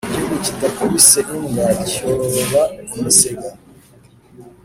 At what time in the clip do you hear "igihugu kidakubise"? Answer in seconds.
0.07-1.19